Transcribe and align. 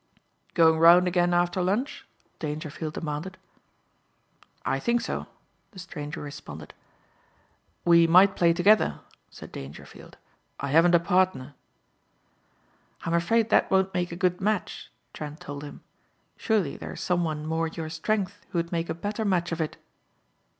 "Going 0.55 0.79
'round 0.79 1.07
again 1.07 1.31
after 1.31 1.61
lunch?" 1.61 2.07
Dangerfield 2.39 2.95
demanded. 2.95 3.37
"I 4.65 4.79
think 4.79 4.99
so," 4.99 5.27
the 5.69 5.77
stranger 5.77 6.23
responded. 6.23 6.73
"We 7.85 8.07
might 8.07 8.35
play 8.35 8.51
together," 8.51 9.01
said 9.29 9.51
Dangerfield. 9.51 10.17
"I 10.59 10.69
haven't 10.69 10.95
a 10.95 10.99
partner." 10.99 11.53
"I'm 13.05 13.13
afraid 13.13 13.51
that 13.51 13.69
won't 13.69 13.93
make 13.93 14.11
a 14.11 14.15
good 14.15 14.41
match," 14.41 14.89
Trent 15.13 15.39
told 15.39 15.63
him. 15.63 15.81
"Surely 16.35 16.77
there 16.77 16.93
is 16.93 17.01
some 17.01 17.23
one 17.23 17.45
more 17.45 17.67
your 17.67 17.91
strength 17.91 18.43
who 18.49 18.57
would 18.57 18.71
make 18.71 18.89
a 18.89 18.95
better 18.95 19.23
match 19.23 19.51
of 19.51 19.61
it?" 19.61 19.77